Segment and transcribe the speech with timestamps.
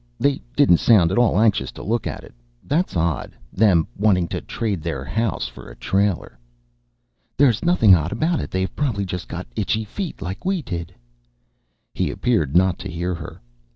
[0.19, 2.33] They didn't sound at all anxious to look at it.
[2.63, 6.39] That's odd them wanting to trade their house for a trailer."
[7.37, 8.49] "There's nothing odd about it.
[8.49, 10.95] They've probably just got itchy feet like we did."
[11.93, 13.41] He appeared not to hear her.